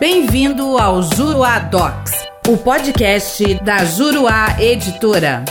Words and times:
Bem-vindo 0.00 0.78
ao 0.78 1.02
Juruá 1.02 1.58
Docs, 1.58 2.12
o 2.48 2.56
podcast 2.56 3.54
da 3.64 3.78
Juruá 3.78 4.56
Editora. 4.60 5.44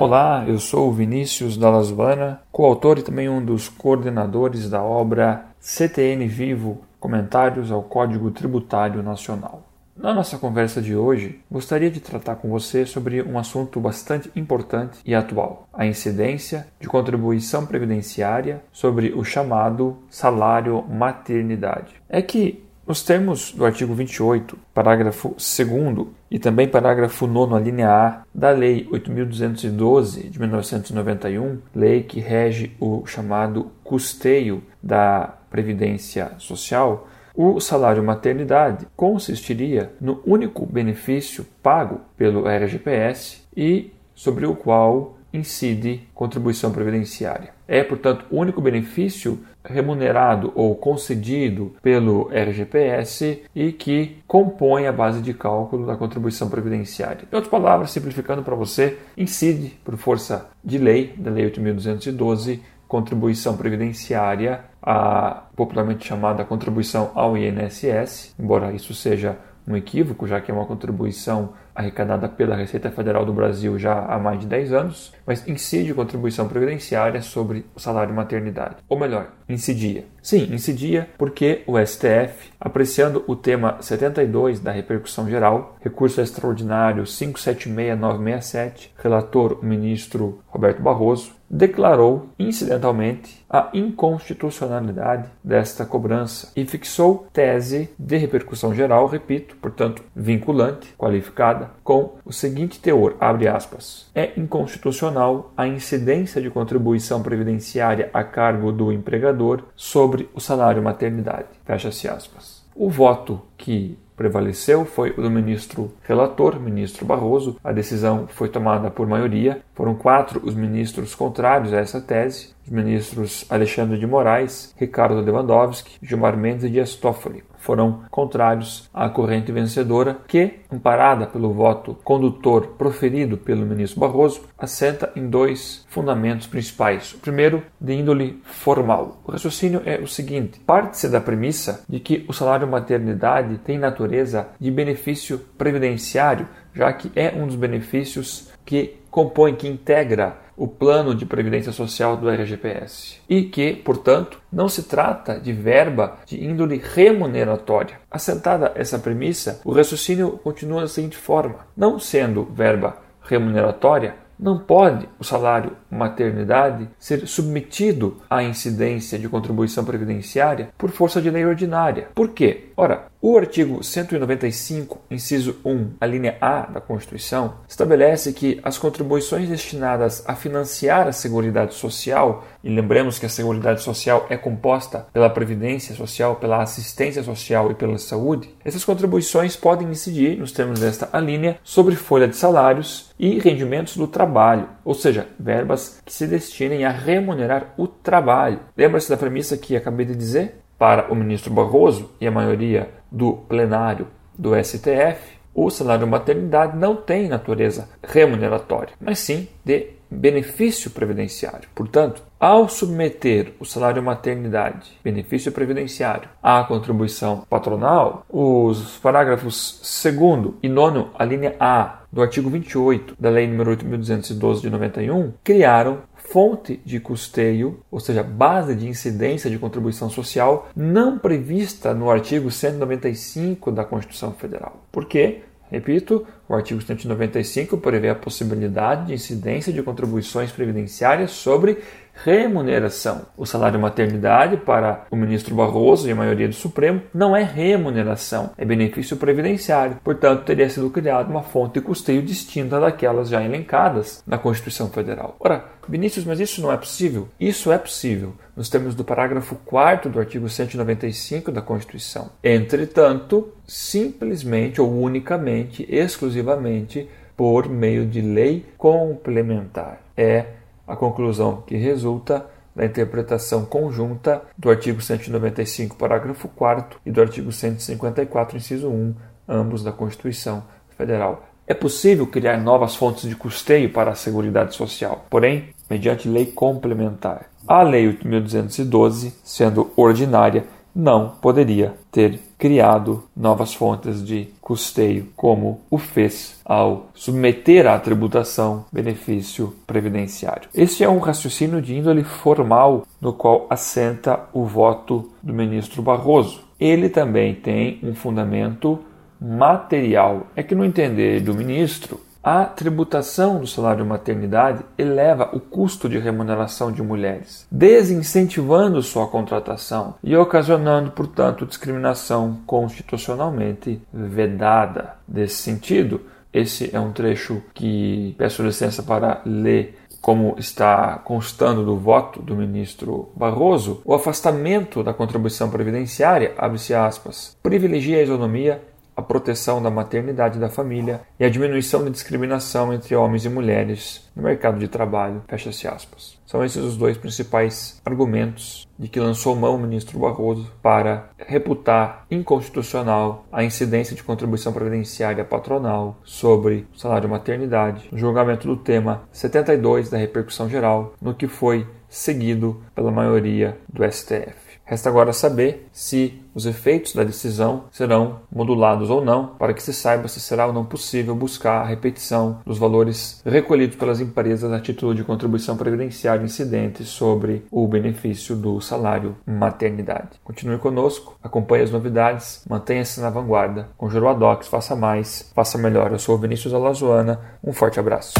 Olá, 0.00 0.44
eu 0.44 0.58
sou 0.58 0.92
Vinícius 0.92 1.56
Dallasvana, 1.56 2.40
coautor 2.50 2.98
e 2.98 3.02
também 3.02 3.28
um 3.28 3.44
dos 3.44 3.68
coordenadores 3.68 4.68
da 4.68 4.82
obra 4.82 5.46
CTN 5.60 6.26
Vivo 6.26 6.80
Comentários 6.98 7.70
ao 7.70 7.84
Código 7.84 8.32
Tributário 8.32 9.04
Nacional. 9.04 9.65
Na 9.96 10.12
nossa 10.12 10.36
conversa 10.36 10.82
de 10.82 10.94
hoje, 10.94 11.40
gostaria 11.50 11.90
de 11.90 12.00
tratar 12.00 12.36
com 12.36 12.50
você 12.50 12.84
sobre 12.84 13.22
um 13.22 13.38
assunto 13.38 13.80
bastante 13.80 14.30
importante 14.36 14.98
e 15.04 15.14
atual: 15.14 15.66
a 15.72 15.86
incidência 15.86 16.66
de 16.78 16.86
contribuição 16.86 17.64
previdenciária 17.64 18.62
sobre 18.70 19.14
o 19.14 19.24
chamado 19.24 19.96
salário 20.10 20.84
maternidade. 20.86 21.94
É 22.10 22.20
que 22.20 22.62
nos 22.86 23.02
termos 23.02 23.52
do 23.52 23.64
artigo 23.64 23.94
28, 23.94 24.56
parágrafo 24.72 25.30
2 25.30 26.06
e 26.30 26.38
também 26.38 26.68
parágrafo 26.68 27.26
9, 27.26 27.56
a 27.56 27.58
linha 27.58 27.90
A 27.90 28.22
da 28.32 28.50
Lei 28.50 28.86
8.212 28.92 30.30
de 30.30 30.38
1991, 30.38 31.58
lei 31.74 32.02
que 32.02 32.20
rege 32.20 32.76
o 32.78 33.04
chamado 33.06 33.72
custeio 33.82 34.62
da 34.80 35.36
Previdência 35.50 36.32
Social, 36.38 37.08
o 37.36 37.60
salário 37.60 38.02
maternidade 38.02 38.86
consistiria 38.96 39.92
no 40.00 40.22
único 40.24 40.64
benefício 40.64 41.46
pago 41.62 42.00
pelo 42.16 42.48
RGPS 42.48 43.42
e 43.54 43.92
sobre 44.14 44.46
o 44.46 44.56
qual 44.56 45.18
incide 45.32 46.08
contribuição 46.14 46.72
previdenciária. 46.72 47.50
É, 47.68 47.82
portanto, 47.82 48.24
o 48.30 48.38
único 48.38 48.60
benefício 48.60 49.40
remunerado 49.64 50.52
ou 50.54 50.74
concedido 50.76 51.74
pelo 51.82 52.30
RGPS 52.30 53.42
e 53.54 53.72
que 53.72 54.18
compõe 54.26 54.86
a 54.86 54.92
base 54.92 55.20
de 55.20 55.34
cálculo 55.34 55.84
da 55.84 55.96
contribuição 55.96 56.48
previdenciária. 56.48 57.24
Em 57.30 57.34
outras 57.34 57.50
palavras, 57.50 57.90
simplificando 57.90 58.42
para 58.42 58.54
você, 58.54 58.96
incide 59.16 59.70
por 59.84 59.96
força 59.96 60.48
de 60.64 60.78
lei, 60.78 61.12
da 61.16 61.30
Lei 61.30 61.50
8.212, 61.50 62.60
contribuição 62.88 63.56
previdenciária, 63.56 64.64
a 64.82 65.42
popularmente 65.56 66.06
chamada 66.06 66.44
contribuição 66.44 67.10
ao 67.14 67.36
INSS, 67.36 68.34
embora 68.38 68.72
isso 68.72 68.94
seja 68.94 69.36
um 69.66 69.76
equívoco, 69.76 70.26
já 70.26 70.40
que 70.40 70.50
é 70.50 70.54
uma 70.54 70.64
contribuição 70.66 71.54
arrecadada 71.76 72.28
pela 72.28 72.56
Receita 72.56 72.90
Federal 72.90 73.24
do 73.24 73.32
Brasil 73.32 73.78
já 73.78 74.04
há 74.06 74.18
mais 74.18 74.40
de 74.40 74.46
10 74.46 74.72
anos, 74.72 75.12
mas 75.26 75.46
incide 75.46 75.94
contribuição 75.94 76.48
previdenciária 76.48 77.22
sobre 77.22 77.66
o 77.74 77.80
salário 77.80 78.14
maternidade. 78.14 78.76
Ou 78.88 78.98
melhor, 78.98 79.28
incidia. 79.48 80.04
Sim, 80.22 80.48
incidia 80.52 81.08
porque 81.16 81.62
o 81.66 81.78
STF, 81.78 82.50
apreciando 82.60 83.22
o 83.28 83.36
tema 83.36 83.76
72 83.80 84.58
da 84.58 84.72
repercussão 84.72 85.28
geral, 85.28 85.76
recurso 85.80 86.20
extraordinário 86.20 87.06
576967, 87.06 88.92
relator 88.98 89.60
o 89.62 89.64
ministro 89.64 90.40
Roberto 90.48 90.82
Barroso, 90.82 91.36
declarou 91.48 92.30
incidentalmente 92.38 93.44
a 93.48 93.70
inconstitucionalidade 93.72 95.28
desta 95.42 95.84
cobrança 95.84 96.50
e 96.56 96.64
fixou 96.64 97.28
tese 97.32 97.88
de 97.98 98.16
repercussão 98.16 98.74
geral, 98.74 99.06
repito, 99.06 99.56
portanto, 99.56 100.02
vinculante, 100.14 100.92
qualificada, 100.98 101.65
com 101.82 102.14
o 102.24 102.32
seguinte 102.32 102.80
teor, 102.80 103.16
abre 103.20 103.48
aspas, 103.48 104.10
é 104.14 104.32
inconstitucional 104.36 105.52
a 105.56 105.66
incidência 105.66 106.40
de 106.40 106.50
contribuição 106.50 107.22
previdenciária 107.22 108.10
a 108.12 108.24
cargo 108.24 108.72
do 108.72 108.92
empregador 108.92 109.62
sobre 109.74 110.28
o 110.34 110.40
salário 110.40 110.82
maternidade, 110.82 111.48
fecha-se 111.64 112.08
aspas. 112.08 112.64
O 112.74 112.90
voto 112.90 113.40
que 113.56 113.98
prevaleceu 114.16 114.84
foi 114.84 115.10
o 115.10 115.22
do 115.22 115.30
ministro 115.30 115.92
relator, 116.02 116.58
ministro 116.58 117.04
Barroso. 117.04 117.56
A 117.62 117.70
decisão 117.70 118.26
foi 118.26 118.48
tomada 118.48 118.90
por 118.90 119.06
maioria. 119.06 119.60
Foram 119.74 119.94
quatro 119.94 120.40
os 120.42 120.54
ministros 120.54 121.14
contrários 121.14 121.72
a 121.72 121.78
essa 121.78 122.00
tese: 122.00 122.55
os 122.66 122.70
ministros 122.70 123.46
Alexandre 123.48 123.98
de 123.98 124.06
Moraes, 124.06 124.74
Ricardo 124.76 125.20
Lewandowski, 125.20 125.98
Gilmar 126.02 126.36
Mendes 126.36 126.64
e 126.64 126.70
Dias 126.70 126.96
Toffoli 126.96 127.44
foram 127.66 128.04
contrários 128.12 128.88
à 128.94 129.08
corrente 129.08 129.50
vencedora, 129.50 130.18
que, 130.28 130.60
amparada 130.70 131.26
pelo 131.26 131.52
voto 131.52 131.96
condutor 132.04 132.74
proferido 132.78 133.36
pelo 133.36 133.66
ministro 133.66 133.98
Barroso, 133.98 134.42
assenta 134.56 135.10
em 135.16 135.28
dois 135.28 135.84
fundamentos 135.88 136.46
principais. 136.46 137.12
O 137.14 137.18
primeiro, 137.18 137.62
de 137.80 137.94
índole 137.94 138.40
formal. 138.44 139.20
O 139.24 139.32
raciocínio 139.32 139.82
é 139.84 139.98
o 139.98 140.06
seguinte: 140.06 140.60
parte-se 140.60 141.08
da 141.08 141.20
premissa 141.20 141.84
de 141.88 141.98
que 141.98 142.24
o 142.28 142.32
salário 142.32 142.68
maternidade 142.68 143.58
tem 143.58 143.78
natureza 143.78 144.48
de 144.60 144.70
benefício 144.70 145.38
previdenciário, 145.58 146.46
já 146.72 146.92
que 146.92 147.10
é 147.16 147.34
um 147.34 147.46
dos 147.46 147.56
benefícios 147.56 148.48
que 148.64 148.96
compõe, 149.10 149.54
que 149.54 149.66
integra 149.66 150.45
o 150.56 150.66
plano 150.66 151.14
de 151.14 151.26
previdência 151.26 151.72
social 151.72 152.16
do 152.16 152.28
RGPS 152.28 153.20
e 153.28 153.42
que, 153.42 153.74
portanto, 153.74 154.40
não 154.50 154.68
se 154.68 154.84
trata 154.84 155.38
de 155.38 155.52
verba 155.52 156.18
de 156.24 156.42
índole 156.42 156.80
remuneratória. 156.82 158.00
Assentada 158.10 158.72
essa 158.74 158.98
premissa, 158.98 159.60
o 159.64 159.72
raciocínio 159.72 160.38
continua 160.42 160.82
da 160.82 160.88
seguinte 160.88 161.16
forma: 161.16 161.66
não 161.76 161.98
sendo 161.98 162.44
verba 162.44 162.98
remuneratória, 163.22 164.14
não 164.38 164.58
pode 164.58 165.08
o 165.18 165.24
salário 165.24 165.76
maternidade 165.90 166.88
ser 166.98 167.26
submetido 167.26 168.18
à 168.28 168.42
incidência 168.42 169.18
de 169.18 169.28
contribuição 169.28 169.84
previdenciária 169.84 170.68
por 170.76 170.90
força 170.90 171.20
de 171.22 171.30
lei 171.30 171.44
ordinária. 171.44 172.08
Por 172.14 172.30
quê? 172.30 172.65
Ora, 172.78 173.06
o 173.22 173.38
artigo 173.38 173.82
195, 173.82 175.00
inciso 175.10 175.56
1, 175.64 175.92
a 175.98 176.04
linha 176.04 176.36
A 176.42 176.60
da 176.66 176.78
Constituição, 176.78 177.54
estabelece 177.66 178.34
que 178.34 178.60
as 178.62 178.76
contribuições 178.76 179.48
destinadas 179.48 180.22
a 180.28 180.36
financiar 180.36 181.08
a 181.08 181.12
Seguridade 181.12 181.72
Social, 181.72 182.44
e 182.62 182.68
lembremos 182.68 183.18
que 183.18 183.24
a 183.24 183.30
Seguridade 183.30 183.82
Social 183.82 184.26
é 184.28 184.36
composta 184.36 185.06
pela 185.10 185.30
Previdência 185.30 185.94
Social, 185.94 186.36
pela 186.36 186.62
Assistência 186.62 187.22
Social 187.22 187.70
e 187.70 187.74
pela 187.74 187.96
Saúde, 187.96 188.54
essas 188.62 188.84
contribuições 188.84 189.56
podem 189.56 189.88
incidir, 189.88 190.36
nos 190.36 190.52
termos 190.52 190.78
desta 190.78 191.08
alínea, 191.14 191.58
sobre 191.64 191.96
folha 191.96 192.28
de 192.28 192.36
salários 192.36 193.10
e 193.18 193.38
rendimentos 193.38 193.96
do 193.96 194.06
trabalho, 194.06 194.68
ou 194.84 194.92
seja, 194.92 195.28
verbas 195.40 196.02
que 196.04 196.12
se 196.12 196.26
destinem 196.26 196.84
a 196.84 196.90
remunerar 196.90 197.72
o 197.78 197.88
trabalho. 197.88 198.60
Lembra-se 198.76 199.08
da 199.08 199.16
premissa 199.16 199.56
que 199.56 199.74
acabei 199.74 200.04
de 200.04 200.14
dizer? 200.14 200.65
Para 200.78 201.10
o 201.10 201.14
ministro 201.14 201.52
Barroso 201.52 202.10
e 202.20 202.26
a 202.26 202.30
maioria 202.30 202.90
do 203.10 203.32
plenário 203.32 204.08
do 204.36 204.52
STF, 204.62 205.36
o 205.54 205.70
salário 205.70 206.06
maternidade 206.06 206.76
não 206.76 206.96
tem 206.96 207.28
natureza 207.28 207.88
remuneratória, 208.02 208.92
mas 209.00 209.18
sim 209.18 209.48
de 209.64 209.90
benefício 210.16 210.90
previdenciário. 210.90 211.68
Portanto, 211.74 212.22
ao 212.38 212.68
submeter 212.68 213.52
o 213.60 213.64
salário 213.64 214.02
maternidade, 214.02 214.98
benefício 215.02 215.52
previdenciário, 215.52 216.28
à 216.42 216.64
contribuição 216.64 217.44
patronal, 217.48 218.24
os 218.28 218.98
parágrafos 218.98 219.80
2 220.02 220.54
e 220.62 220.68
9, 220.68 221.10
a 221.18 221.24
linha 221.24 221.54
A 221.58 222.00
do 222.12 222.22
artigo 222.22 222.48
28 222.48 223.16
da 223.18 223.28
Lei 223.28 223.46
nº 223.46 223.76
8.212 223.76 224.60
de 224.60 224.70
91, 224.70 225.32
criaram 225.44 225.98
fonte 226.14 226.80
de 226.84 226.98
custeio, 226.98 227.80
ou 227.90 228.00
seja, 228.00 228.22
base 228.22 228.74
de 228.74 228.88
incidência 228.88 229.50
de 229.50 229.58
contribuição 229.58 230.10
social, 230.10 230.68
não 230.74 231.18
prevista 231.18 231.94
no 231.94 232.10
artigo 232.10 232.50
195 232.50 233.70
da 233.70 233.84
Constituição 233.84 234.32
Federal. 234.32 234.82
Por 234.90 235.06
quê? 235.06 235.42
Repito, 235.70 236.26
o 236.48 236.54
artigo 236.54 236.80
195 236.80 237.78
prevê 237.78 238.08
a 238.08 238.14
possibilidade 238.14 239.06
de 239.06 239.14
incidência 239.14 239.72
de 239.72 239.82
contribuições 239.82 240.52
previdenciárias 240.52 241.32
sobre 241.32 241.78
remuneração. 242.24 243.26
O 243.36 243.46
salário 243.46 243.78
maternidade 243.78 244.56
para 244.56 245.06
o 245.10 245.16
ministro 245.16 245.54
Barroso 245.54 246.08
e 246.08 246.12
a 246.12 246.16
maioria 246.16 246.48
do 246.48 246.54
Supremo 246.54 247.02
não 247.12 247.36
é 247.36 247.42
remuneração, 247.42 248.50
é 248.56 248.64
benefício 248.64 249.16
previdenciário. 249.16 249.98
Portanto, 250.02 250.44
teria 250.44 250.68
sido 250.68 250.90
criada 250.90 251.28
uma 251.28 251.42
fonte 251.42 251.74
de 251.74 251.80
custeio 251.80 252.22
distinta 252.22 252.80
daquelas 252.80 253.28
já 253.28 253.42
elencadas 253.42 254.22
na 254.26 254.38
Constituição 254.38 254.88
Federal. 254.88 255.36
Ora, 255.38 255.64
Vinícius, 255.88 256.24
mas 256.24 256.40
isso 256.40 256.60
não 256.60 256.72
é 256.72 256.76
possível? 256.76 257.28
Isso 257.38 257.70
é 257.70 257.78
possível 257.78 258.34
nos 258.56 258.68
termos 258.68 258.94
do 258.94 259.04
parágrafo 259.04 259.54
4 259.64 260.10
do 260.10 260.18
artigo 260.18 260.48
195 260.48 261.52
da 261.52 261.60
Constituição. 261.60 262.30
Entretanto, 262.42 263.52
simplesmente 263.66 264.80
ou 264.80 264.90
unicamente, 265.00 265.86
exclusivamente 265.88 267.08
por 267.36 267.68
meio 267.68 268.06
de 268.06 268.20
lei 268.20 268.64
complementar. 268.78 270.00
É 270.16 270.46
a 270.86 270.96
conclusão 270.96 271.62
que 271.66 271.76
resulta 271.76 272.46
da 272.74 272.84
interpretação 272.84 273.64
conjunta 273.64 274.42
do 274.56 274.68
artigo 274.68 275.00
195, 275.00 275.96
parágrafo 275.96 276.46
4 276.48 277.00
e 277.06 277.10
do 277.10 277.20
artigo 277.20 277.50
154, 277.50 278.56
inciso 278.56 278.88
1, 278.88 279.14
ambos 279.48 279.82
da 279.82 279.92
Constituição 279.92 280.62
Federal. 280.96 281.44
É 281.66 281.74
possível 281.74 282.26
criar 282.26 282.58
novas 282.58 282.94
fontes 282.94 283.28
de 283.28 283.34
custeio 283.34 283.90
para 283.90 284.12
a 284.12 284.14
Seguridade 284.14 284.74
Social, 284.74 285.24
porém, 285.28 285.70
mediante 285.90 286.28
lei 286.28 286.46
complementar. 286.46 287.46
A 287.66 287.82
Lei 287.82 288.06
8.212, 288.12 289.32
sendo 289.42 289.90
ordinária, 289.96 290.64
não 290.96 291.28
poderia 291.42 291.94
ter 292.10 292.40
criado 292.56 293.22
novas 293.36 293.74
fontes 293.74 294.24
de 294.24 294.48
custeio, 294.62 295.28
como 295.36 295.82
o 295.90 295.98
fez 295.98 296.58
ao 296.64 297.08
submeter 297.14 297.86
à 297.86 297.98
tributação 297.98 298.86
benefício 298.90 299.74
previdenciário. 299.86 300.70
Este 300.74 301.04
é 301.04 301.08
um 301.08 301.18
raciocínio 301.18 301.82
de 301.82 301.94
índole 301.94 302.24
formal 302.24 303.06
no 303.20 303.34
qual 303.34 303.66
assenta 303.68 304.40
o 304.54 304.64
voto 304.64 305.30
do 305.42 305.52
ministro 305.52 306.00
Barroso. 306.00 306.62
Ele 306.80 307.10
também 307.10 307.54
tem 307.54 308.00
um 308.02 308.14
fundamento 308.14 308.98
material. 309.38 310.46
É 310.56 310.62
que 310.62 310.74
no 310.74 310.84
entender 310.84 311.40
do 311.40 311.54
ministro, 311.54 312.18
a 312.46 312.64
tributação 312.64 313.58
do 313.58 313.66
salário 313.66 314.06
maternidade 314.06 314.84
eleva 314.96 315.50
o 315.52 315.58
custo 315.58 316.08
de 316.08 316.16
remuneração 316.16 316.92
de 316.92 317.02
mulheres, 317.02 317.66
desincentivando 317.72 319.02
sua 319.02 319.26
contratação 319.26 320.14
e 320.22 320.36
ocasionando, 320.36 321.10
portanto, 321.10 321.66
discriminação 321.66 322.60
constitucionalmente 322.64 324.00
vedada. 324.14 325.16
Nesse 325.26 325.56
sentido, 325.56 326.20
esse 326.52 326.94
é 326.94 327.00
um 327.00 327.10
trecho 327.10 327.60
que 327.74 328.36
peço 328.38 328.62
licença 328.62 329.02
para 329.02 329.42
ler 329.44 329.98
como 330.20 330.54
está 330.56 331.18
constando 331.24 331.84
do 331.84 331.96
voto 331.96 332.40
do 332.40 332.54
ministro 332.54 333.28
Barroso, 333.34 334.02
o 334.04 334.14
afastamento 334.14 335.02
da 335.02 335.12
contribuição 335.12 335.68
previdenciária, 335.68 336.54
abre-se 336.56 336.94
aspas, 336.94 337.56
privilegia 337.60 338.18
a 338.18 338.22
isonomia 338.22 338.82
a 339.16 339.22
proteção 339.22 339.82
da 339.82 339.90
maternidade 339.90 340.58
e 340.58 340.60
da 340.60 340.68
família 340.68 341.22
e 341.40 341.44
a 341.44 341.48
diminuição 341.48 342.04
da 342.04 342.10
discriminação 342.10 342.92
entre 342.92 343.16
homens 343.16 343.44
e 343.44 343.48
mulheres 343.48 344.30
no 344.36 344.42
mercado 344.42 344.78
de 344.78 344.86
trabalho. 344.86 345.42
Fecha-se 345.48 345.88
aspas. 345.88 346.36
São 346.44 346.62
esses 346.62 346.82
os 346.82 346.96
dois 346.96 347.16
principais 347.16 348.00
argumentos 348.04 348.86
de 348.98 349.08
que 349.08 349.18
lançou 349.18 349.56
mão 349.56 349.74
o 349.74 349.78
ministro 349.78 350.18
Barroso 350.18 350.70
para 350.82 351.30
reputar 351.38 352.26
inconstitucional 352.30 353.46
a 353.50 353.64
incidência 353.64 354.14
de 354.14 354.22
contribuição 354.22 354.72
previdenciária 354.72 355.44
patronal 355.44 356.18
sobre 356.22 356.86
o 356.94 356.98
salário 356.98 357.28
maternidade, 357.28 358.08
no 358.12 358.18
julgamento 358.18 358.66
do 358.68 358.76
tema 358.76 359.22
72 359.32 360.10
da 360.10 360.18
repercussão 360.18 360.68
geral, 360.68 361.14
no 361.20 361.34
que 361.34 361.48
foi 361.48 361.86
seguido 362.08 362.82
pela 362.94 363.10
maioria 363.10 363.76
do 363.92 364.04
STF. 364.10 364.65
Resta 364.86 365.08
agora 365.08 365.32
saber 365.32 365.88
se 365.92 366.40
os 366.54 366.64
efeitos 366.64 367.12
da 367.12 367.24
decisão 367.24 367.84
serão 367.90 368.38
modulados 368.54 369.10
ou 369.10 369.22
não, 369.22 369.48
para 369.58 369.74
que 369.74 369.82
se 369.82 369.92
saiba 369.92 370.28
se 370.28 370.38
será 370.38 370.64
ou 370.68 370.72
não 370.72 370.84
possível 370.84 371.34
buscar 371.34 371.80
a 371.80 371.84
repetição 371.84 372.60
dos 372.64 372.78
valores 372.78 373.42
recolhidos 373.44 373.96
pelas 373.96 374.20
empresas 374.20 374.72
a 374.72 374.78
título 374.78 375.12
de 375.12 375.24
contribuição 375.24 375.76
previdenciária 375.76 376.44
incidente 376.44 377.04
sobre 377.04 377.66
o 377.68 377.86
benefício 377.88 378.54
do 378.54 378.80
salário 378.80 379.36
maternidade. 379.44 380.38
Continue 380.44 380.78
conosco, 380.78 381.36
acompanhe 381.42 381.82
as 381.82 381.90
novidades, 381.90 382.62
mantenha-se 382.70 383.20
na 383.20 383.28
vanguarda. 383.28 383.88
Com 383.98 384.08
Juruadox, 384.08 384.68
faça 384.68 384.94
mais, 384.94 385.50
faça 385.52 385.76
melhor. 385.76 386.12
Eu 386.12 386.18
sou 386.20 386.38
Vinícius 386.38 386.72
Alazoana, 386.72 387.40
um 387.62 387.72
forte 387.72 387.98
abraço. 387.98 388.34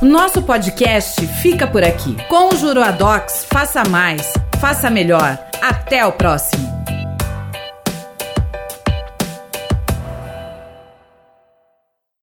Nosso 0.00 0.40
podcast 0.42 1.26
fica 1.26 1.66
por 1.66 1.82
aqui. 1.82 2.16
Com 2.28 2.48
o 2.48 2.56
Juruadox, 2.56 3.44
faça 3.50 3.82
mais, 3.88 4.32
faça 4.58 4.90
melhor. 4.90 5.38
Até 5.60 6.04
o 6.04 6.12
próximo! 6.12 6.67